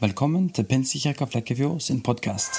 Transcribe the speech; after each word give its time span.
Velkommen 0.00 0.50
til 0.52 0.66
Pinsekirka 0.68 1.24
Flekkefjord 1.24 1.78
sin 1.80 2.02
podkast. 2.04 2.58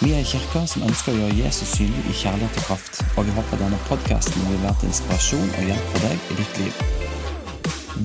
Vi 0.00 0.12
er 0.14 0.22
en 0.22 0.28
kirke 0.30 0.62
som 0.72 0.86
ønsker 0.86 1.12
å 1.12 1.18
gjøre 1.18 1.34
Jesus 1.42 1.74
synlig 1.76 2.06
i 2.08 2.14
kjærlighet 2.22 2.54
og 2.56 2.62
kraft, 2.64 3.02
og 3.20 3.26
vi 3.28 3.34
håper 3.36 3.58
denne 3.60 3.76
podkasten 3.84 4.46
vil 4.48 4.62
være 4.62 4.78
til 4.80 4.88
inspirasjon 4.88 5.50
og 5.58 5.66
hjelp 5.68 5.90
for 5.90 6.06
deg 6.06 6.24
i 6.24 6.36
ditt 6.38 6.60
liv. 6.62 6.78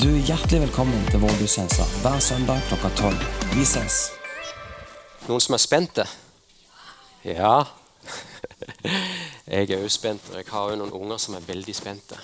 Du 0.02 0.10
er 0.10 0.28
hjertelig 0.28 0.60
velkommen 0.66 1.06
til 1.08 1.24
vår 1.24 1.38
gudstjeneste 1.40 1.86
hver 2.02 2.20
søndag 2.26 2.68
klokka 2.68 2.92
tolv. 3.00 3.24
Vi 3.54 3.64
ses. 3.70 4.02
Noen 5.30 5.46
som 5.46 5.56
er 5.56 5.64
spente? 5.64 6.06
Ja. 7.24 7.54
Jeg 9.48 9.70
er 9.70 9.78
òg 9.78 9.88
spent, 9.94 10.28
og 10.34 10.42
jeg 10.42 10.50
har 10.52 10.68
òg 10.68 10.76
noen 10.84 10.92
unger 11.00 11.24
som 11.24 11.40
er 11.40 11.48
veldig 11.48 11.78
spente. 11.80 12.20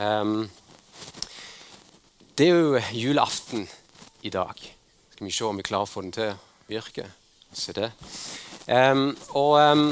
Um, 0.00 0.48
det 2.40 2.48
er 2.48 2.56
jo 2.56 2.80
julaften 3.02 3.68
i 4.22 4.30
dag. 4.30 4.56
Skal 5.12 5.26
vi 5.26 5.32
se 5.32 5.44
om 5.44 5.56
vi 5.56 5.64
klarer 5.66 5.88
å 5.88 5.90
få 5.90 6.02
den 6.04 6.12
til 6.14 6.32
å 6.32 6.38
virke. 6.68 7.06
Se 7.52 7.72
det. 7.76 7.90
Um, 8.66 9.10
og 9.34 9.56
um, 9.58 9.86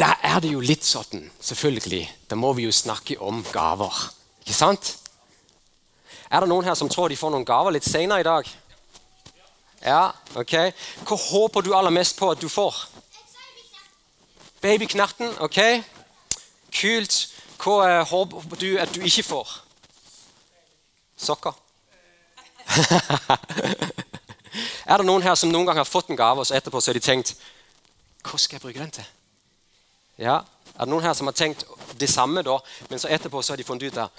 der 0.00 0.16
er 0.24 0.40
det 0.40 0.50
jo 0.54 0.62
litt 0.64 0.86
sånn, 0.86 1.28
selvfølgelig. 1.44 2.02
Da 2.30 2.38
må 2.38 2.54
vi 2.56 2.64
jo 2.66 2.72
snakke 2.74 3.18
om 3.20 3.42
gaver. 3.52 4.00
Ikke 4.40 4.56
sant? 4.56 4.94
Er 6.30 6.42
det 6.42 6.50
noen 6.50 6.66
her 6.66 6.78
som 6.78 6.88
tror 6.88 7.10
de 7.10 7.18
får 7.20 7.34
noen 7.34 7.46
gaver 7.46 7.76
litt 7.76 7.86
senere 7.86 8.24
i 8.24 8.26
dag? 8.26 8.48
Ja, 9.84 10.10
ok. 10.36 10.56
Hva 11.08 11.18
håper 11.20 11.64
du 11.64 11.72
aller 11.76 11.92
mest 11.94 12.18
på 12.18 12.30
at 12.32 12.40
du 12.40 12.48
får? 12.48 12.76
Babyknerten. 14.60 15.36
Ok. 15.44 15.60
Kult. 16.80 17.18
Hva 17.60 17.80
uh, 17.84 18.04
håper 18.08 18.60
du 18.60 18.70
at 18.80 18.92
du 18.94 19.04
ikke 19.04 19.26
får? 19.28 19.58
Sokker. 21.20 21.56
er 24.90 24.96
det 24.96 25.06
noen 25.06 25.24
her 25.24 25.34
som 25.38 25.50
noen 25.50 25.66
gang 25.66 25.80
har 25.80 25.88
fått 25.88 26.10
en 26.10 26.18
gave, 26.18 26.40
og 26.40 26.46
så 26.46 26.54
etterpå 26.58 26.80
så 26.80 26.90
har 26.90 26.98
de 26.98 27.04
tenkt 27.04 27.34
Hva 28.22 28.38
skal 28.38 28.58
jeg 28.58 28.64
bruke 28.64 28.80
den 28.80 28.94
til? 28.94 29.08
Ja, 30.20 30.40
Er 30.76 30.86
det 30.86 30.92
noen 30.92 31.04
her 31.04 31.16
som 31.16 31.28
har 31.28 31.36
tenkt 31.36 31.64
det 32.00 32.08
samme, 32.08 32.42
da, 32.46 32.56
men 32.88 33.00
så 33.00 33.10
etterpå 33.12 33.42
så 33.42 33.52
har 33.52 33.60
de 33.60 33.68
funnet 33.68 33.90
ut 33.90 34.00
at 34.00 34.10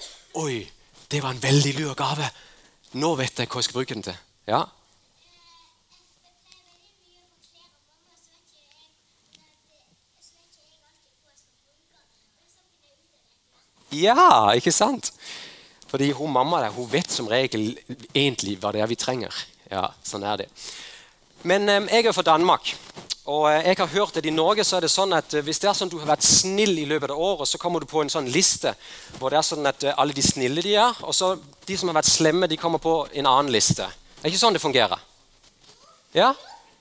Oi, 0.42 0.70
det 1.10 1.22
var 1.22 1.34
en 1.34 1.42
veldig 1.42 1.74
lur 1.80 1.94
gave. 1.94 2.28
Nå 2.92 3.14
vet 3.18 3.38
jeg 3.38 3.48
hva 3.48 3.60
jeg 3.60 3.68
skal 3.68 3.80
bruke 3.80 3.94
den 3.94 4.06
til. 4.06 4.16
Ja, 4.46 4.64
Ja, 13.92 14.52
ikke 14.56 14.72
sant? 14.72 15.12
Fordi 15.92 16.08
hun 16.16 16.32
mamma 16.32 16.62
der, 16.64 16.72
hun 16.72 16.88
vet 16.88 17.12
som 17.12 17.28
regel 17.28 17.74
egentlig 18.14 18.56
hva 18.60 18.72
det 18.72 18.80
er 18.80 18.88
vi 18.88 18.96
trenger. 18.96 19.36
Ja, 19.68 19.90
sånn 20.04 20.24
er 20.24 20.40
det. 20.40 20.48
Men 21.44 21.68
eh, 21.68 21.84
jeg 21.92 22.08
er 22.08 22.16
fra 22.16 22.24
Danmark. 22.24 22.72
Og 23.30 23.44
eh, 23.52 23.68
jeg 23.68 23.76
har 23.78 23.86
hørt 23.86 24.16
at 24.16 24.26
I 24.26 24.32
Norge 24.34 24.64
så 24.64 24.78
er 24.78 24.86
det 24.86 24.90
sånn 24.90 25.12
at 25.14 25.34
eh, 25.36 25.44
hvis 25.46 25.60
det 25.62 25.68
er 25.70 25.76
sånn 25.78 25.90
du 25.92 25.98
har 26.00 26.08
vært 26.10 26.26
snill 26.26 26.74
i 26.80 26.86
løpet 26.88 27.12
av 27.14 27.20
året, 27.22 27.46
så 27.46 27.60
kommer 27.60 27.82
du 27.82 27.86
på 27.86 28.02
en 28.02 28.10
sånn 28.10 28.30
liste 28.34 28.72
hvor 29.18 29.30
det 29.30 29.38
er 29.38 29.46
sånn 29.46 29.68
at 29.68 29.86
eh, 29.86 29.94
alle 29.94 30.16
de 30.16 30.24
snille 30.26 30.64
de 30.64 30.74
er, 30.74 30.98
og 31.06 31.14
så 31.14 31.36
de 31.68 31.76
som 31.78 31.92
har 31.92 32.00
vært 32.00 32.10
slemme, 32.10 32.48
de 32.50 32.58
kommer 32.58 32.82
på 32.82 32.96
en 33.12 33.28
annen 33.30 33.52
liste. 33.54 33.86
Det 34.16 34.24
er 34.24 34.32
ikke 34.32 34.42
sånn 34.42 34.58
det 34.58 34.64
fungerer. 34.64 35.06
Ja, 36.18 36.32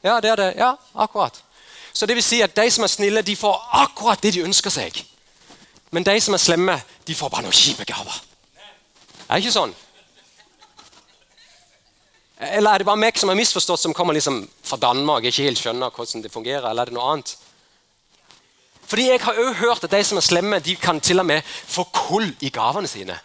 ja 0.02 0.18
det 0.24 0.34
er 0.34 0.42
det. 0.42 0.50
Ja, 0.58 0.74
akkurat. 1.06 1.38
Så 1.94 2.08
det 2.10 2.18
vil 2.18 2.26
si 2.26 2.42
at 2.42 2.56
de 2.58 2.66
som 2.74 2.88
er 2.88 2.96
snille, 2.96 3.22
de 3.22 3.38
får 3.38 3.62
akkurat 3.84 4.24
det 4.24 4.34
de 4.34 4.46
ønsker 4.48 4.74
seg. 4.74 4.98
Men 5.92 6.08
de 6.08 6.18
som 6.24 6.34
er 6.34 6.42
slemme, 6.42 6.80
de 7.06 7.16
får 7.18 7.30
bare 7.30 7.46
noen 7.46 7.56
kjipe 7.56 7.86
gaver. 7.86 8.18
Er 9.32 9.40
det 9.40 9.46
ikke 9.46 9.56
sånn? 9.56 9.72
Eller 12.42 12.74
er 12.74 12.82
det 12.82 12.88
bare 12.90 13.00
meg 13.00 13.16
som 13.16 13.30
har 13.32 13.38
misforstått, 13.40 13.80
som 13.80 13.94
kommer 13.96 14.18
liksom 14.18 14.42
fra 14.66 14.76
Danmark 14.82 15.24
og 15.24 15.30
ikke 15.30 15.46
helt 15.46 15.62
skjønner 15.62 15.94
hvordan 15.96 16.26
det 16.26 16.34
fungerer? 16.34 16.68
Eller 16.68 16.84
er 16.84 16.92
det 16.92 16.98
noe 16.98 17.14
annet? 17.14 17.32
Fordi 18.92 19.06
Jeg 19.08 19.22
har 19.24 19.40
også 19.40 19.60
hørt 19.62 19.84
at 19.88 19.94
de 19.94 20.04
som 20.04 20.20
er 20.20 20.26
slemme, 20.26 20.60
de 20.60 20.76
kan 20.76 21.00
til 21.00 21.24
og 21.24 21.26
med 21.26 21.48
få 21.48 21.86
kull 21.96 22.28
i 22.42 22.50
gavene 22.52 22.92
sine. 22.92 23.16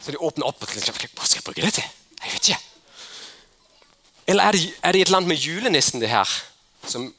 Så 0.00 0.14
de 0.14 0.22
åpner 0.24 0.48
opp 0.48 0.62
og 0.62 0.68
tenker 0.72 1.12
Hva 1.12 1.26
skal 1.26 1.42
jeg 1.42 1.44
bruke 1.44 1.66
det 1.66 1.74
til? 1.74 1.84
Jeg 2.22 2.32
vet 2.32 2.48
ikke. 2.48 2.60
Eller 4.28 4.44
er 4.44 4.52
det, 4.56 4.62
er 4.82 4.92
det 4.92 5.02
et 5.02 5.12
annet 5.12 5.28
med 5.28 5.36
julenissen 5.36 6.00
det 6.00 6.08
her, 6.08 6.32
som 6.86 7.10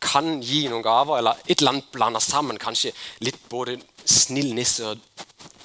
kan 0.00 0.38
gi 0.40 0.68
noen 0.72 0.84
gaver? 0.84 1.18
Eller 1.18 1.36
et 1.46 1.68
annet 1.68 1.92
blander 1.92 2.24
sammen 2.24 2.56
kanskje 2.56 2.94
litt 3.20 3.42
både 3.52 3.76
snill 4.08 4.54
nisse 4.56 4.88
og 4.88 5.04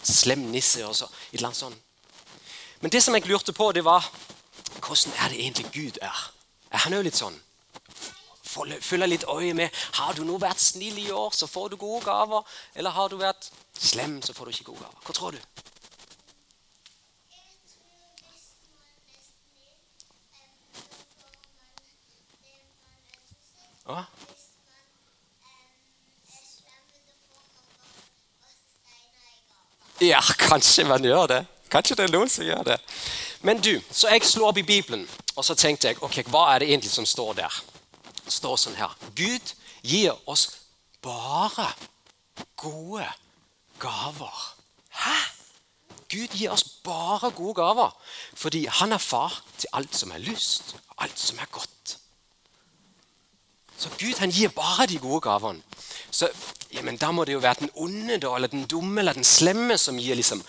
slem 0.06 0.48
nisse. 0.52 0.86
og 0.86 0.96
så, 0.96 1.06
et 1.06 1.40
eller 1.40 1.52
annet 1.52 1.58
sånt. 1.58 1.82
Men 2.82 2.92
det 2.92 3.04
som 3.04 3.16
jeg 3.16 3.26
lurte 3.28 3.54
på, 3.54 3.72
det 3.72 3.86
var 3.86 4.06
hvordan 4.80 5.14
er 5.18 5.30
det 5.30 5.40
egentlig 5.40 5.66
Gud 5.74 5.98
er? 6.02 6.32
Er 6.72 6.78
han 6.78 6.94
òg 6.94 7.06
litt 7.08 7.18
sånn? 7.18 7.38
Følge 8.56 9.08
litt 9.08 9.26
øye 9.28 9.54
med 9.54 9.70
Har 9.98 10.14
du 10.16 10.24
nå 10.24 10.38
vært 10.40 10.62
snill 10.64 10.98
i 11.00 11.12
år, 11.12 11.32
så 11.36 11.48
får 11.48 11.70
du 11.70 11.78
gode 11.78 12.06
gaver. 12.06 12.44
Eller 12.76 12.96
har 12.96 13.10
du 13.10 13.18
vært 13.20 13.50
slem, 13.80 14.22
så 14.22 14.34
får 14.34 14.46
du 14.46 14.52
ikke 14.52 14.72
gode 14.72 14.86
gaver. 14.86 15.02
Hva 15.06 15.14
tror 15.14 15.32
du? 15.32 15.42
Ja. 23.86 24.06
Ja, 30.02 30.20
kanskje 30.38 30.84
man 30.84 31.04
gjør 31.04 31.28
det. 31.32 31.46
Kanskje 31.72 31.96
det 31.96 32.08
er 32.08 32.12
noen 32.14 32.30
som 32.30 32.46
gjør 32.46 32.64
det. 32.68 32.80
Men 33.42 33.62
du, 33.62 33.82
Så 33.92 34.10
jeg 34.12 34.24
slo 34.24 34.48
opp 34.48 34.58
i 34.58 34.64
Bibelen 34.64 35.08
og 35.36 35.46
så 35.46 35.56
tenkte 35.56 35.88
jeg, 35.88 36.00
ok, 36.04 36.24
hva 36.32 36.54
er 36.54 36.60
det 36.60 36.70
egentlig 36.70 36.92
som 36.92 37.06
står 37.06 37.34
der. 37.42 37.62
Det 38.26 38.34
står 38.34 38.58
sånn 38.58 38.78
her 38.80 38.94
Gud 39.16 39.54
gir 39.86 40.16
oss 40.26 40.48
bare 41.04 41.68
gode 42.58 43.08
gaver. 43.80 44.40
Hæ? 44.90 45.18
Gud 46.10 46.38
gir 46.38 46.54
oss 46.54 46.64
bare 46.84 47.32
gode 47.36 47.56
gaver 47.60 47.92
fordi 48.36 48.66
han 48.66 48.96
er 48.96 49.04
far 49.04 49.44
til 49.58 49.70
alt 49.74 49.96
som 49.96 50.12
er 50.12 50.24
lyst, 50.24 50.76
alt 50.98 51.20
som 51.20 51.40
er 51.40 51.52
godt. 51.52 51.98
Så 53.78 53.90
Gud 54.00 54.20
han 54.20 54.32
gir 54.32 54.50
bare 54.56 54.88
de 54.88 55.00
gode 55.00 55.22
gavene. 55.22 55.62
Så 56.12 56.30
ja, 56.76 56.82
men 56.84 56.98
Da 57.00 57.12
må 57.16 57.24
det 57.26 57.36
jo 57.38 57.44
være 57.44 57.64
den 57.64 57.72
onde 57.76 58.18
da, 58.20 58.34
eller 58.36 58.52
den 58.52 58.66
dumme 58.68 59.00
eller 59.00 59.16
den 59.16 59.24
slemme 59.24 59.78
som 59.80 60.00
gir 60.00 60.18
liksom 60.20 60.44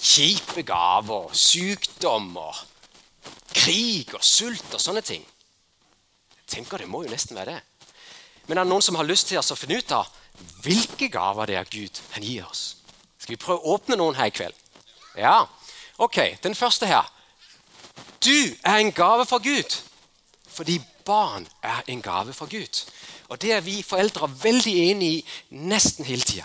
kjipe 0.00 0.64
gaver, 0.66 1.28
sykdommer, 1.36 2.56
krig 3.52 4.14
og 4.16 4.24
sult 4.24 4.72
og 4.72 4.80
sånne 4.80 5.02
ting. 5.04 5.22
Jeg 6.40 6.48
tenker 6.56 6.78
Det 6.78 6.88
må 6.88 7.04
jo 7.04 7.12
nesten 7.12 7.36
være 7.36 7.52
det. 7.52 7.60
Men 8.46 8.58
er 8.58 8.64
det 8.64 8.72
noen 8.72 8.82
som 8.82 8.96
har 8.98 9.06
lyst 9.06 9.28
til 9.28 9.38
å 9.38 9.56
finne 9.56 9.78
ut 9.78 9.92
av 9.92 10.08
hvilke 10.64 11.08
gaver 11.12 11.46
det 11.46 11.56
er 11.60 11.68
Gud 11.70 12.00
han 12.14 12.24
gir 12.24 12.46
oss? 12.48 12.76
Skal 13.18 13.36
vi 13.36 13.44
prøve 13.44 13.60
å 13.60 13.76
åpne 13.76 13.98
noen 14.00 14.16
her 14.18 14.32
i 14.32 14.34
kveld? 14.34 14.56
Ja. 15.16 15.46
Ok, 15.98 16.18
Den 16.42 16.54
første 16.54 16.86
her. 16.86 17.06
Du 18.24 18.56
er 18.64 18.78
en 18.78 18.92
gave 18.92 19.26
fra 19.26 19.38
Gud. 19.38 19.76
Fordi 20.48 20.80
barn 21.04 21.46
er 21.62 21.82
en 21.86 22.02
gave 22.02 22.32
fra 22.32 22.46
Gud. 22.46 22.82
Og 23.32 23.38
det 23.40 23.54
er 23.56 23.62
vi 23.64 23.78
foreldre 23.80 24.28
veldig 24.42 24.72
enig 24.90 25.12
i 25.16 25.60
nesten 25.70 26.04
hele 26.04 26.24
tida. 26.28 26.44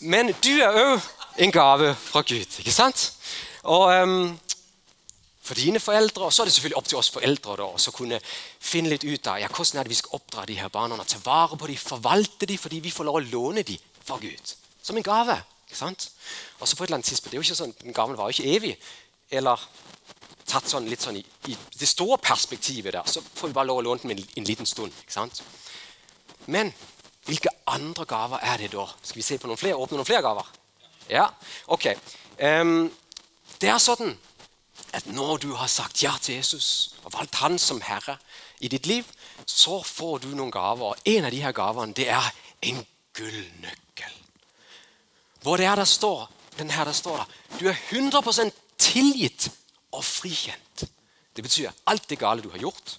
Men 0.00 0.32
du 0.40 0.54
er 0.56 0.78
òg 0.80 1.08
en 1.44 1.52
gave 1.52 1.90
fra 2.00 2.22
Gud, 2.24 2.60
ikke 2.62 2.72
sant? 2.72 3.10
Og 3.68 3.90
um, 3.92 4.38
for 5.44 5.58
dine 5.58 5.82
foreldre, 5.84 6.24
og 6.24 6.32
så 6.32 6.42
er 6.42 6.48
det 6.48 6.54
selvfølgelig 6.54 6.78
opp 6.80 6.88
til 6.88 6.98
oss 7.02 7.12
foreldre 7.12 7.58
da, 7.60 7.66
å 7.76 7.92
kunne 7.92 8.22
finne 8.24 8.94
litt 8.94 9.04
ut 9.04 9.28
av 9.28 9.42
ja, 9.42 9.50
hvordan 9.52 9.82
er 9.82 9.88
det 9.88 9.92
vi 9.92 10.00
skal 10.00 10.16
oppdra 10.16 10.46
de 10.48 10.56
her 10.56 10.72
barna. 10.72 10.96
Ta 11.04 11.20
vare 11.24 11.60
på 11.60 11.68
dem, 11.68 11.80
forvalte 11.82 12.48
dem, 12.48 12.60
fordi 12.62 12.80
vi 12.80 12.94
får 12.94 13.08
lov 13.10 13.20
å 13.20 13.24
låne 13.26 13.66
dem 13.68 13.84
fra 14.00 14.16
Gud. 14.22 14.54
Som 14.80 14.96
en 14.96 15.04
gave. 15.04 15.36
ikke 15.68 15.82
sant? 15.82 16.08
Og 16.56 16.64
så 16.64 16.76
på 16.76 16.86
et 16.86 16.88
eller 16.88 17.02
annet 17.02 17.12
tidspunkt, 17.12 17.34
det 17.34 17.36
er 17.36 17.42
jo 17.42 17.48
ikke 17.50 17.60
sånn, 17.60 17.76
Den 17.84 17.96
gaven 18.00 18.16
var 18.16 18.30
jo 18.30 18.38
ikke 18.38 18.56
evig. 18.56 18.76
Eller 19.28 19.68
tatt 20.50 20.68
sånn, 20.70 20.88
litt 20.90 21.02
sånn 21.04 21.18
i, 21.20 21.24
i, 21.50 21.56
det 21.78 21.88
store 21.88 22.18
perspektivet 22.22 22.94
der, 22.96 23.06
så 23.06 23.22
får 23.22 23.50
vi 23.50 23.56
bare 23.56 23.70
lov 23.70 23.82
å 23.82 23.84
låne 23.86 24.02
den 24.04 24.16
en, 24.16 24.24
en 24.40 24.48
liten 24.48 24.68
stund. 24.68 24.94
ikke 25.04 25.14
sant? 25.14 25.42
Men 26.50 26.72
hvilke 27.28 27.52
andre 27.70 28.06
gaver 28.08 28.42
er 28.42 28.64
det 28.64 28.72
da? 28.74 28.86
Skal 29.02 29.20
vi 29.20 29.26
se 29.26 29.38
på 29.38 29.50
noen 29.50 29.60
flere? 29.60 29.78
Åpne 29.78 30.00
noen 30.00 30.08
flere 30.08 30.24
gaver? 30.24 30.48
Ja, 31.10 31.28
ok. 31.70 31.92
Um, 32.40 32.90
det 33.60 33.70
er 33.70 33.82
sånn 33.82 34.14
at 34.96 35.06
når 35.12 35.42
du 35.44 35.50
har 35.58 35.70
sagt 35.70 36.02
ja 36.02 36.16
til 36.18 36.40
Jesus 36.40 36.96
og 37.04 37.12
valgt 37.14 37.38
han 37.42 37.58
som 37.62 37.82
herre 37.84 38.16
i 38.60 38.70
ditt 38.72 38.88
liv, 38.90 39.06
så 39.46 39.80
får 39.84 40.24
du 40.24 40.30
noen 40.32 40.52
gaver. 40.54 40.94
Og 40.94 40.96
En 41.04 41.28
av 41.28 41.34
de 41.34 41.42
her 41.44 41.54
gavene 41.56 41.94
det 41.96 42.08
er 42.10 42.32
en 42.70 42.82
gullnøkkel. 43.16 44.16
Hvor 45.44 45.56
det 45.60 45.68
er 45.70 45.80
der 45.80 45.88
står, 45.88 46.26
den 46.58 46.70
her 46.70 46.84
der 46.84 46.96
står 46.96 47.22
der, 47.22 47.38
Du 47.60 47.68
er 47.68 47.78
100% 47.90 48.50
tilgitt 48.78 49.50
og 49.92 50.04
frikjent. 50.04 50.86
Det 51.36 51.42
betyr 51.44 51.70
alt 51.86 52.08
det 52.10 52.18
gale 52.18 52.42
du 52.42 52.50
har 52.50 52.62
gjort, 52.62 52.98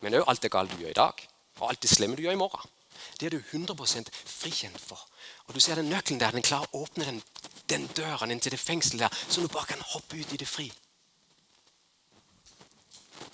men 0.00 0.18
òg 0.18 0.28
alt 0.28 0.42
det 0.42 0.52
gale 0.52 0.70
du 0.70 0.82
gjør 0.82 0.94
i 0.94 1.00
dag, 1.00 1.26
og 1.60 1.68
alt 1.70 1.82
det 1.82 1.90
slemme 1.90 2.16
du 2.16 2.22
gjør 2.22 2.36
i 2.36 2.42
morgen. 2.42 2.72
Det 3.20 3.26
er 3.26 3.36
du 3.36 3.40
100% 3.40 4.10
frikjent 4.12 4.80
for. 4.80 5.00
Og 5.46 5.54
du 5.54 5.60
ser 5.60 5.78
den 5.78 5.88
Nøkkelen 5.88 6.20
der, 6.20 6.34
den 6.34 6.44
klarer 6.44 6.68
å 6.72 6.84
åpne 6.84 7.06
den 7.06 7.22
den 7.68 7.88
døren 7.96 8.30
inn 8.30 8.40
til 8.40 8.54
det 8.54 8.60
fengselet 8.60 9.06
der, 9.06 9.18
så 9.28 9.42
du 9.42 9.48
bare 9.48 9.66
kan 9.66 9.82
hoppe 9.92 10.18
ut 10.20 10.32
i 10.32 10.38
det 10.38 10.48
fri. 10.48 10.68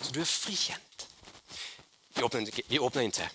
Så 0.01 0.13
du 0.13 0.21
er 0.21 0.29
frikjent. 0.29 1.07
Vi 2.15 2.23
åpner, 2.23 2.49
vi 2.69 2.79
åpner 2.79 3.07
inn 3.07 3.15
til 3.17 3.29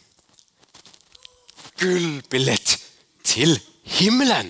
gullbillett 1.78 2.78
til 3.24 3.54
himmelen. 4.00 4.50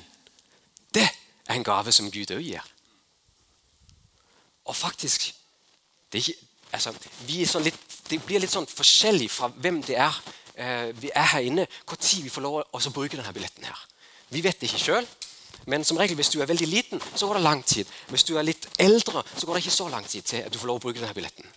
Det 0.94 1.04
er 1.04 1.56
en 1.56 1.68
gave 1.68 1.92
som 1.92 2.12
Gud 2.12 2.31
òg 2.31 2.44
gir. 2.44 2.63
Og 4.68 4.75
faktisk 4.75 5.30
det, 6.12 6.22
ikke, 6.22 6.36
altså, 6.75 6.94
sånn 7.52 7.66
litt, 7.68 7.80
det, 8.10 8.19
blir 8.25 8.44
litt 8.44 8.54
sånn 8.54 8.68
forskjellig 8.69 9.30
fra 9.31 9.50
hvem 9.52 9.81
det 9.88 9.98
er 10.00 10.19
eh, 10.56 10.90
vi 10.96 11.12
er 11.14 11.31
her 11.34 11.48
inne, 11.48 11.68
når 11.88 12.24
vi 12.24 12.31
får 12.31 12.46
lov 12.46 12.60
å 12.64 12.94
bruke 12.96 13.18
denne 13.18 13.34
billetten. 13.36 13.68
her. 13.68 13.86
Vi 14.30 14.44
vet 14.44 14.60
det 14.60 14.69
ikke 14.69 14.84
sjøl, 14.84 15.08
men 15.72 15.84
som 15.88 16.00
regel 16.00 16.19
hvis 16.19 16.31
du 16.31 16.40
er 16.42 16.50
veldig 16.50 16.68
liten, 16.68 17.02
så 17.16 17.28
går 17.28 17.40
det 17.40 17.44
lang 17.48 17.64
tid. 17.64 17.88
Hvis 18.12 18.28
du 18.28 18.36
er 18.38 18.48
litt 18.48 18.68
eldre, 18.80 19.24
så 19.36 19.48
går 19.48 19.58
det 19.58 19.66
ikke 19.66 19.80
så 19.80 19.90
lang 19.92 20.08
tid 20.08 20.28
til 20.28 20.44
at 20.48 20.54
du 20.54 20.60
får 20.60 20.72
lov 20.72 20.80
å 20.80 20.86
bruke 20.88 21.00
denne 21.00 21.16
billetten. 21.16 21.48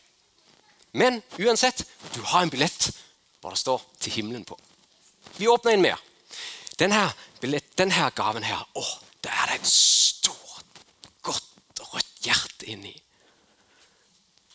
Men 0.99 1.21
uansett, 1.39 1.85
du 2.15 2.21
har 2.33 2.43
en 2.43 2.51
billett 2.51 2.91
hvor 3.41 3.55
det 3.55 3.59
står 3.59 3.83
'til 4.01 4.12
himmelen' 4.12 4.45
på. 4.45 4.59
Vi 5.39 5.47
åpner 5.49 5.73
inn 5.73 5.83
mer. 5.83 6.01
Denne, 6.79 7.12
billett, 7.41 7.79
denne 7.79 8.11
gaven 8.11 8.43
her, 8.43 8.67
å, 8.75 8.85
der 9.23 9.31
er 9.31 9.47
det 9.47 9.61
en 9.61 9.65
rødt 9.65 10.50
hjerte 12.25 12.69
inni. 12.70 12.94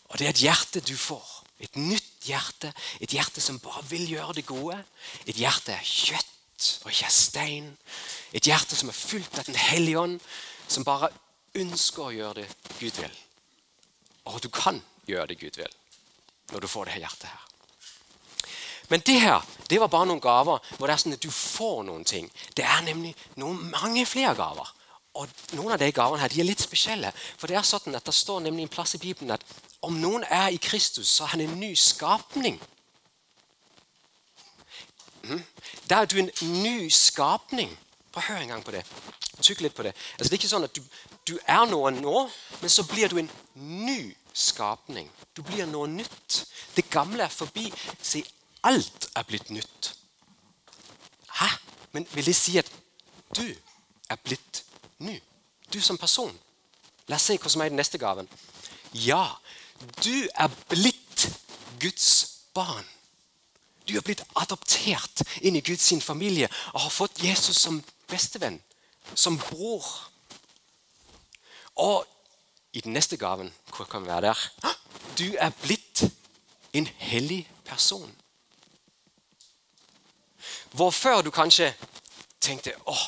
Og 0.10 0.20
det 0.20 0.28
er 0.28 0.36
et 0.36 0.44
hjerte 0.46 0.84
du 0.86 0.96
får. 0.98 1.26
Et 1.64 1.76
nytt 1.80 2.28
hjerte. 2.28 2.72
Et 3.02 3.12
hjerte 3.12 3.42
som 3.42 3.60
bare 3.64 3.84
vil 3.90 4.08
gjøre 4.10 4.38
det 4.40 4.46
gode. 4.48 4.78
Et 5.26 5.36
hjerte 5.36 5.74
er 5.74 5.86
kjøtt 5.86 6.32
og 6.86 6.92
ikke 6.92 7.08
er 7.08 7.14
stein. 7.14 7.72
Et 8.32 8.48
hjerte 8.48 8.78
som 8.78 8.90
er 8.90 8.98
fullt 8.98 9.40
av 9.40 9.48
Den 9.48 9.60
hellige 9.60 10.00
ånd, 10.00 10.20
som 10.68 10.86
bare 10.88 11.12
ønsker 11.56 12.08
å 12.08 12.14
gjøre 12.16 12.44
det 12.44 12.78
Gud 12.80 13.02
vil. 13.02 13.18
Og 14.32 14.40
du 14.44 14.50
kan 14.50 14.80
gjøre 15.08 15.34
det 15.34 15.42
Gud 15.42 15.60
vil 15.60 15.82
når 16.54 16.62
du 16.62 16.68
får 16.70 16.86
det 16.86 16.94
her 16.94 17.06
hjertet 17.08 17.30
her. 17.30 17.44
Men 18.90 19.02
det 19.02 19.20
her 19.20 19.46
det 19.70 19.80
var 19.82 19.90
bare 19.90 20.06
noen 20.06 20.22
gaver 20.22 20.62
hvor 20.78 20.86
det 20.86 20.94
er 20.94 21.02
sånn 21.02 21.16
at 21.18 21.24
du 21.26 21.32
får 21.34 21.80
noen 21.88 22.06
ting. 22.06 22.28
Det 22.54 22.66
er 22.66 22.84
nemlig 22.86 23.16
noen 23.42 23.64
mange 23.72 24.06
flere 24.06 24.36
gaver. 24.38 24.70
Og 25.16 25.32
Noen 25.56 25.76
av 25.76 25.80
de 25.80 25.92
gavene 25.96 26.20
her, 26.20 26.32
de 26.32 26.42
er 26.44 26.50
litt 26.50 26.64
spesielle. 26.64 27.12
For 27.40 27.48
Det 27.48 27.56
er 27.56 27.68
sånn 27.68 27.96
at 27.96 28.06
det 28.06 28.14
står 28.16 28.44
nemlig 28.44 28.66
en 28.66 28.74
plass 28.76 28.96
i 28.98 29.02
Bibelen 29.02 29.36
at 29.36 29.46
om 29.86 29.96
noen 30.02 30.26
er 30.28 30.50
i 30.52 30.60
Kristus, 30.62 31.08
så 31.08 31.24
er 31.24 31.36
han 31.36 31.44
en 31.46 31.60
ny 31.60 31.72
skapning. 31.78 32.60
Mm. 35.24 35.44
Da 35.90 36.02
er 36.02 36.10
du 36.10 36.18
en 36.20 36.32
ny 36.64 36.90
skapning. 36.90 37.72
Bare 38.14 38.28
hør 38.28 38.42
en 38.42 38.54
gang 38.56 38.66
på 38.66 38.74
det. 38.76 38.84
Tykk 39.42 39.66
litt 39.66 39.76
på 39.76 39.84
det. 39.86 39.94
Altså, 40.18 40.30
det 40.30 40.34
er 40.34 40.42
ikke 40.42 40.52
sånn 40.52 40.68
at 40.68 40.76
du, 40.76 40.82
du 41.28 41.36
er 41.42 41.66
noe 41.70 41.92
nå, 41.94 42.28
men 42.62 42.72
så 42.72 42.86
blir 42.88 43.12
du 43.12 43.20
en 43.22 43.32
ny 43.56 44.16
skapning. 44.36 45.10
Du 45.36 45.44
blir 45.46 45.68
noe 45.70 45.90
nytt. 45.92 46.42
Det 46.76 46.88
gamle 46.92 47.26
er 47.26 47.34
forbi. 47.34 47.68
Se, 48.02 48.24
alt 48.66 49.10
er 49.16 49.28
blitt 49.28 49.52
nytt. 49.54 49.92
Hæ? 51.40 51.50
Men 51.96 52.08
vil 52.14 52.28
det 52.28 52.36
si 52.36 52.58
at 52.60 52.72
du 53.36 53.46
er 53.46 54.20
blitt 54.24 54.64
ny? 55.06 55.20
Du 55.74 55.82
som 55.82 55.98
person. 55.98 56.34
La 57.08 57.20
oss 57.20 57.28
se 57.30 57.38
hva 57.38 57.52
som 57.52 57.62
er 57.62 57.72
den 57.72 57.80
neste 57.80 58.00
gaven. 58.02 58.30
Ja, 58.94 59.38
du 60.04 60.28
er 60.34 60.50
blitt 60.70 61.28
Guds 61.82 62.42
barn. 62.56 62.86
Du 63.86 63.94
er 63.98 64.06
blitt 64.06 64.24
adoptert 64.40 65.22
inn 65.46 65.58
i 65.60 65.64
Guds 65.66 65.92
familie 66.02 66.50
og 66.74 66.82
har 66.88 66.94
fått 66.94 67.22
Jesus 67.24 67.60
som 67.62 67.84
bestevenn, 68.10 68.58
som 69.14 69.38
bror. 69.38 69.86
Og 71.76 72.06
i 72.74 72.82
den 72.82 72.96
neste 72.96 73.18
gaven 73.18 73.54
hvor 73.76 73.86
kan 73.86 74.04
vi 74.04 74.10
være 74.10 74.32
der? 74.32 74.76
Du 75.18 75.36
er 75.40 75.52
blitt 75.62 76.04
en 76.74 76.88
hellig 76.98 77.46
person. 77.66 78.16
Hvor 80.72 80.92
før 80.92 81.22
du 81.22 81.32
kanskje 81.32 81.74
tenkte 82.42 82.74
åh, 82.88 83.06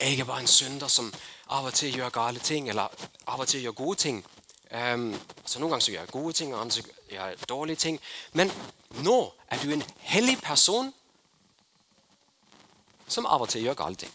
jeg 0.00 0.20
er 0.20 0.24
bare 0.24 0.40
en 0.44 0.50
synder 0.50 0.88
som 0.88 1.12
av 1.50 1.68
og 1.68 1.74
til 1.74 1.94
gjør 1.94 2.10
gale 2.14 2.42
ting, 2.42 2.68
eller 2.68 2.90
av 3.26 3.40
og 3.40 3.48
til 3.48 3.62
gjør 3.62 3.76
gode 3.78 3.98
ting. 4.02 4.24
Um, 4.70 5.12
så 5.44 5.60
Noen 5.60 5.76
ganger 5.76 5.84
så 5.84 5.92
gjør 5.92 6.00
jeg 6.00 6.14
gode 6.14 6.32
ting, 6.32 6.54
og 6.54 6.60
andre 6.60 6.82
gjør 6.82 7.30
jeg 7.30 7.48
dårlige 7.48 7.82
ting. 7.84 8.00
Men 8.32 8.50
nå 9.06 9.18
er 9.50 9.62
du 9.62 9.72
en 9.72 9.84
hellig 10.10 10.38
person 10.42 10.92
som 13.06 13.26
av 13.30 13.44
og 13.44 13.48
til 13.52 13.62
gjør 13.62 13.78
gale 13.78 14.02
ting. 14.02 14.12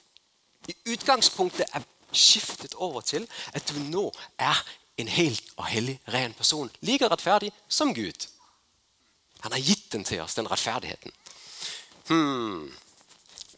I 0.68 0.75
utgangspunktet 0.94 1.72
er 1.74 1.88
skiftet 2.12 2.75
over 2.75 3.01
til 3.01 3.28
at 3.56 3.72
du 3.72 3.80
nå 3.80 4.10
er 4.38 4.57
en 5.00 5.07
helt 5.07 5.54
og 5.56 5.66
hellig, 5.72 6.00
ren 6.12 6.33
person. 6.38 6.69
Like 6.81 7.07
rettferdig 7.10 7.51
som 7.68 7.94
Gud. 7.95 8.28
Han 9.42 9.56
har 9.56 9.63
gitt 9.63 9.88
den 9.94 10.04
til 10.04 10.22
oss, 10.22 10.36
den 10.36 10.51
rettferdigheten. 10.51 11.12
Hmm. 12.10 12.68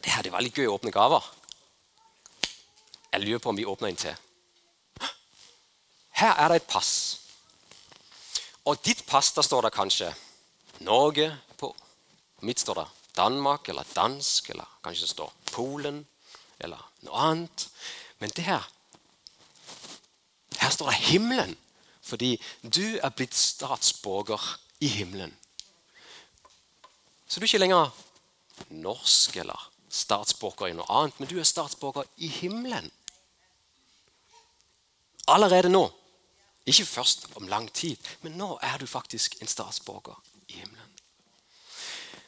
Det 0.04 0.12
her 0.12 0.24
det 0.24 0.32
var 0.32 0.44
litt 0.46 0.58
gøy 0.58 0.70
å 0.70 0.78
åpne 0.78 0.94
gaver. 0.94 1.26
Jeg 3.14 3.22
lurer 3.22 3.40
på 3.40 3.50
om 3.50 3.58
vi 3.58 3.66
åpner 3.66 3.92
en 3.92 3.96
til. 3.96 4.16
Her 6.18 6.34
er 6.34 6.50
det 6.50 6.56
et 6.56 6.70
pass. 6.70 7.20
Og 8.66 8.80
ditt 8.86 9.06
pass, 9.06 9.32
der 9.36 9.46
står 9.46 9.62
det 9.68 9.74
kanskje 9.76 10.10
Norge 10.82 11.28
på. 11.58 11.76
Mitt 12.42 12.60
står 12.60 12.82
det 12.82 12.88
Danmark 13.18 13.70
eller 13.70 13.86
dansk, 13.96 14.50
eller 14.50 14.66
kanskje 14.84 15.06
det 15.06 15.14
står 15.14 15.34
Polen 15.52 16.08
eller 16.60 16.82
noe 17.06 17.28
annet. 17.30 17.68
Men 18.20 18.34
det 18.34 18.48
her 18.50 18.66
her 20.64 20.70
står 20.70 20.90
det 20.90 20.96
'himmelen', 20.96 21.58
fordi 22.02 22.42
du 22.64 22.98
er 23.04 23.10
blitt 23.10 23.36
statsborger 23.36 24.60
i 24.80 24.88
himmelen. 24.88 25.38
Så 27.28 27.40
du 27.40 27.44
er 27.44 27.48
ikke 27.48 27.58
lenger 27.58 27.90
norsk 28.70 29.38
eller 29.38 29.72
statsborger 29.90 30.68
i 30.68 30.74
noe 30.74 30.90
annet, 30.90 31.20
men 31.20 31.30
du 31.30 31.40
er 31.40 31.44
statsborger 31.44 32.04
i 32.18 32.28
himmelen. 32.28 32.92
Allerede 35.28 35.70
nå. 35.70 35.88
Ikke 36.66 36.86
først 36.86 37.28
om 37.36 37.48
lang 37.48 37.68
tid, 37.74 37.98
men 38.22 38.38
nå 38.40 38.58
er 38.62 38.78
du 38.80 38.88
faktisk 38.88 39.36
en 39.42 39.48
statsborger 39.48 40.16
i 40.48 40.62
himmelen. 40.62 40.90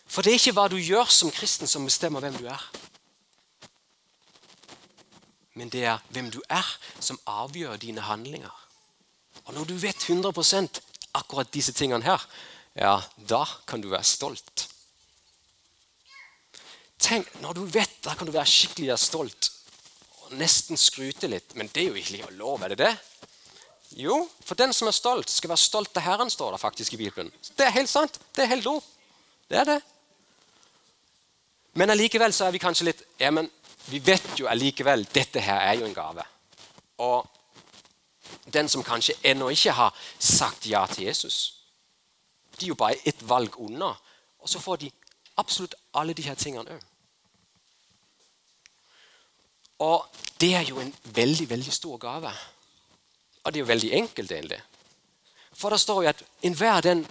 For 0.06 0.22
det 0.22 0.32
er 0.32 0.40
ikke 0.40 0.56
hva 0.56 0.68
du 0.72 0.78
gjør 0.80 1.08
som 1.12 1.32
kristen, 1.32 1.68
som 1.68 1.88
bestemmer 1.88 2.24
hvem 2.24 2.36
du 2.40 2.46
er 2.52 2.68
men 5.56 5.72
det 5.72 5.86
er 5.88 6.04
hvem 6.12 6.30
du 6.32 6.42
er, 6.52 6.68
som 7.00 7.20
avgjør 7.32 7.80
dine 7.80 8.04
handlinger. 8.04 8.52
Og 9.46 9.54
når 9.56 9.70
du 9.70 9.76
vet 9.80 10.08
100% 10.10 10.82
akkurat 11.16 11.52
disse 11.54 11.72
tingene 11.74 12.04
her, 12.04 12.22
ja, 12.76 12.98
da 13.30 13.46
kan 13.68 13.82
du 13.82 13.90
være 13.90 14.04
stolt. 14.04 14.68
Tenk, 17.00 17.30
Når 17.42 17.54
du 17.54 17.66
vet 17.70 17.92
da 18.04 18.16
kan 18.16 18.28
du 18.28 18.34
være 18.34 18.50
skikkelig 18.50 18.98
stolt 19.00 19.52
og 20.26 20.34
nesten 20.40 20.80
skryte 20.80 21.30
litt. 21.30 21.56
Men 21.56 21.70
det 21.74 21.84
er 21.84 21.92
jo 21.94 22.02
ikke 22.02 22.32
lov, 22.38 22.64
er 22.64 22.74
det 22.74 22.80
det? 22.82 22.94
Jo, 23.96 24.26
for 24.44 24.58
den 24.60 24.74
som 24.74 24.90
er 24.90 24.96
stolt, 24.98 25.30
skal 25.30 25.54
være 25.54 25.62
stolt 25.62 25.98
av 25.98 26.04
Herren, 26.04 26.30
står 26.30 26.56
det 26.56 26.62
faktisk 26.62 26.94
i 26.94 27.00
Bibelen. 27.06 27.32
Det 27.56 27.68
er 27.68 27.76
helt 27.78 27.90
sant. 27.90 28.20
Det 28.36 28.44
er 28.44 28.52
helt 28.52 28.66
lov. 28.66 28.84
Det 29.50 29.60
er 29.62 29.70
det. 29.70 29.82
Men 31.76 31.92
allikevel 31.94 32.34
så 32.34 32.48
er 32.48 32.56
vi 32.56 32.64
kanskje 32.64 32.90
litt 32.90 33.04
ja, 33.20 33.30
men 33.36 33.50
vi 33.92 34.00
vet 34.00 34.40
jo 34.40 34.48
allikevel 34.50 35.06
dette 35.14 35.44
her 35.44 35.62
er 35.70 35.80
jo 35.80 35.86
en 35.86 35.96
gave. 35.96 36.24
Og 37.04 37.28
den 38.54 38.70
som 38.72 38.84
kanskje 38.84 39.18
ennå 39.24 39.50
ikke 39.54 39.76
har 39.76 39.94
sagt 40.20 40.66
ja 40.70 40.86
til 40.88 41.06
Jesus, 41.06 41.62
de 42.60 42.66
er 42.66 42.72
jo 42.72 42.80
bare 42.80 43.02
ett 43.06 43.22
valg 43.30 43.60
unna. 43.60 43.92
Og 44.40 44.50
så 44.50 44.60
får 44.60 44.82
de 44.86 44.92
absolutt 45.38 45.76
alle 45.94 46.14
de 46.14 46.24
her 46.24 46.36
tingene 46.40 46.78
òg. 46.78 46.84
Og 49.80 50.06
det 50.42 50.56
er 50.56 50.62
jo 50.62 50.80
en 50.80 50.96
veldig, 51.04 51.50
veldig 51.50 51.74
stor 51.74 51.98
gave. 51.98 52.32
Og 53.44 53.54
det 53.54 53.60
er 53.60 53.64
jo 53.64 53.72
veldig 53.74 53.94
enkelt, 53.94 54.32
egentlig. 54.32 54.62
For 55.54 55.70
det 55.70 55.80
står 55.82 56.04
jo 56.04 56.10
at 56.10 56.24
enhver 56.42 56.82
den 56.82 57.08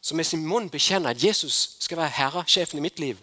som 0.00 0.16
med 0.16 0.24
sin 0.24 0.46
munn 0.46 0.70
bekjenner 0.70 1.10
at 1.10 1.24
Jesus 1.24 1.76
skal 1.80 1.98
være 1.98 2.14
herre, 2.14 2.44
sjefen 2.46 2.78
i 2.78 2.82
mitt 2.82 2.98
liv, 2.98 3.18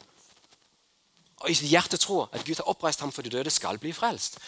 og 1.38 1.52
i 1.52 1.56
sitt 1.56 1.70
hjerte 1.70 1.98
tror 2.00 2.30
at 2.32 2.46
Gud 2.46 2.56
har 2.56 2.70
oppreist 2.72 3.00
ham 3.00 3.12
for 3.12 3.22
de 3.22 3.30
døde, 3.30 3.50
skal 3.52 3.80
bli 3.80 3.92
frelst. 3.92 4.40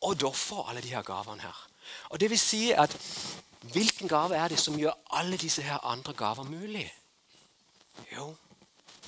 Og 0.00 0.20
da 0.20 0.28
får 0.28 0.68
alle 0.68 0.82
de 0.84 0.92
her 0.92 1.02
gavene 1.02 1.40
her. 1.40 1.68
Og 2.08 2.20
det 2.20 2.30
vil 2.30 2.38
si 2.38 2.70
at 2.72 2.96
Hvilken 3.60 4.08
gave 4.08 4.36
er 4.36 4.48
det 4.48 4.58
som 4.58 4.78
gjør 4.78 4.96
alle 5.10 5.36
disse 5.36 5.62
her 5.62 5.84
andre 5.84 6.12
gaver 6.16 6.42
mulig? 6.48 6.86
Jo, 8.16 8.34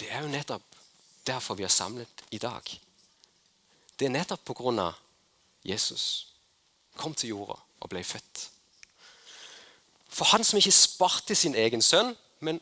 det 0.00 0.12
er 0.12 0.20
jo 0.22 0.28
nettopp 0.28 0.62
derfor 1.26 1.54
vi 1.54 1.64
er 1.64 1.72
samlet 1.72 2.24
i 2.30 2.38
dag. 2.38 2.60
Det 3.98 4.06
er 4.06 4.14
nettopp 4.16 4.50
av 4.60 4.94
Jesus 5.64 6.32
kom 6.96 7.14
til 7.14 7.28
jorda 7.28 7.56
og 7.80 7.88
ble 7.90 8.02
født. 8.04 8.48
For 10.12 10.24
han 10.24 10.44
som 10.44 10.58
ikke 10.58 10.74
sparte 10.74 11.34
sin 11.34 11.54
egen 11.54 11.82
sønn, 11.82 12.16
men 12.40 12.60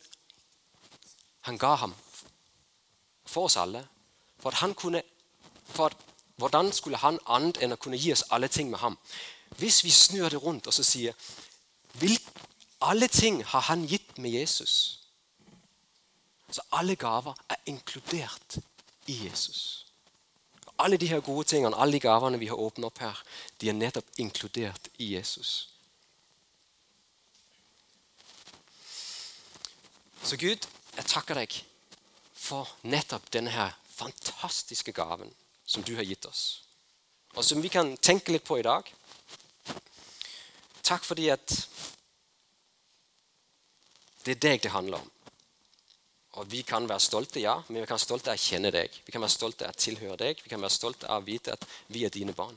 han 1.41 1.59
ga 1.59 1.75
ham 1.75 1.95
for 3.27 3.49
oss 3.49 3.57
alle 3.57 3.87
for 4.41 4.51
at 4.51 4.63
han 4.65 4.75
kunne 4.75 5.03
For 5.71 5.87
at 5.87 5.97
hvordan 6.37 6.73
skulle 6.73 6.99
han 6.99 7.19
annet 7.31 7.61
enn 7.63 7.71
å 7.71 7.77
kunne 7.79 7.99
gi 8.01 8.11
oss 8.11 8.25
alle 8.35 8.49
ting 8.49 8.73
med 8.73 8.81
ham? 8.83 8.97
Hvis 9.59 9.85
vi 9.85 9.91
snur 9.91 10.29
det 10.29 10.41
rundt 10.43 10.67
og 10.67 10.75
så 10.75 10.83
sier 10.83 11.15
vil, 12.01 12.17
alle 12.81 13.07
ting 13.07 13.45
har 13.45 13.61
han 13.69 13.85
gitt 13.87 14.19
med 14.19 14.35
Jesus. 14.35 14.99
Så 16.51 16.65
alle 16.73 16.97
gaver 16.97 17.39
er 17.49 17.63
inkludert 17.71 18.59
i 19.07 19.29
Jesus. 19.29 19.87
Alle 20.81 20.97
de 20.97 21.09
her 21.11 21.21
gode 21.21 21.45
tingene, 21.45 21.77
alle 21.77 21.93
de 21.93 22.01
gavene 22.01 22.39
vi 22.41 22.49
har 22.49 22.61
åpnet 22.61 22.89
opp 22.89 23.03
her, 23.05 23.19
de 23.61 23.69
er 23.69 23.77
nettopp 23.77 24.09
inkludert 24.23 24.89
i 24.99 25.13
Jesus. 25.15 25.69
Så 30.25 30.37
Gud, 30.41 30.67
jeg 30.97 31.07
takker 31.09 31.37
deg 31.41 31.61
for 32.37 32.69
nettopp 32.89 33.29
denne 33.33 33.53
her 33.53 33.77
fantastiske 33.93 34.93
gaven 34.97 35.33
som 35.69 35.85
du 35.85 35.95
har 35.99 36.07
gitt 36.09 36.27
oss, 36.27 36.63
og 37.37 37.45
som 37.45 37.61
vi 37.63 37.71
kan 37.73 37.93
tenke 38.01 38.33
litt 38.33 38.47
på 38.49 38.59
i 38.61 38.67
dag. 38.67 38.89
Takk 40.83 41.05
fordi 41.07 41.29
at 41.31 41.55
det 44.25 44.37
er 44.37 44.43
deg 44.43 44.65
det 44.65 44.73
handler 44.75 45.01
om. 45.01 45.11
Og 46.41 46.49
Vi 46.49 46.63
kan 46.65 46.89
være 46.89 47.01
stolte, 47.05 47.41
ja, 47.41 47.59
men 47.69 47.83
vi 47.83 47.87
kan 47.87 47.99
være 47.99 48.07
stolte 48.07 48.33
av 48.33 48.39
å 48.39 48.41
kjenne 48.41 48.71
deg. 48.73 48.95
Vi 49.05 49.13
kan 49.13 49.21
være 49.21 49.35
stolte 49.35 49.67
av 49.67 49.75
å 49.75 49.81
tilhøre 49.85 50.17
deg. 50.23 50.39
Vi 50.41 50.49
kan 50.49 50.63
være 50.63 50.73
stolte 50.73 51.09
av 51.13 51.21
å 51.21 51.27
vite 51.27 51.53
at 51.53 51.67
vi 51.93 52.07
er 52.07 52.15
dine 52.15 52.33
barn. 52.33 52.57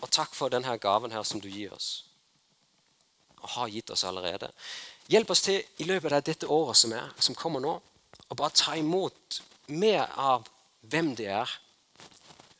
Og 0.00 0.08
takk 0.08 0.32
for 0.32 0.48
denne 0.48 0.78
gaven 0.80 1.12
her 1.12 1.26
som 1.28 1.42
du 1.44 1.50
gir 1.50 1.74
oss, 1.76 2.06
og 3.42 3.50
har 3.58 3.68
gitt 3.74 3.92
oss 3.92 4.06
allerede. 4.08 4.48
Hjelp 5.12 5.34
oss 5.34 5.44
til 5.44 5.60
i 5.82 5.88
løpet 5.90 6.14
av 6.14 6.24
dette 6.24 6.48
året 6.48 6.80
som, 6.80 6.94
er, 6.96 7.12
som 7.20 7.36
kommer 7.36 7.60
nå, 7.60 7.74
å 8.28 8.38
bare 8.38 8.56
ta 8.56 8.76
imot 8.78 9.42
mer 9.74 10.06
av 10.16 10.48
hvem 10.88 11.12
det 11.18 11.28
er 11.34 11.52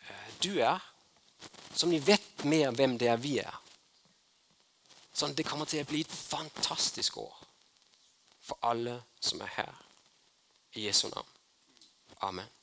eh, 0.04 0.28
du 0.44 0.52
er, 0.58 0.82
som 1.72 1.88
vi 1.88 2.02
vet 2.02 2.44
mer 2.44 2.76
hvem 2.76 2.98
det 3.00 3.08
er 3.08 3.20
vi 3.22 3.38
er. 3.40 3.60
Sånn 5.16 5.32
det 5.38 5.46
kommer 5.48 5.70
til 5.70 5.80
å 5.80 5.88
bli 5.88 6.04
et 6.04 6.12
fantastisk 6.12 7.22
år 7.22 7.38
for 8.48 8.58
alle 8.62 9.02
som 9.20 9.40
er 9.40 9.50
her. 9.56 9.72
I 10.72 10.86
Jesu 10.86 11.08
navn. 11.08 11.26
Amen. 12.20 12.57